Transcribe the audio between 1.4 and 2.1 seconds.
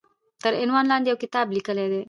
ليکلی دی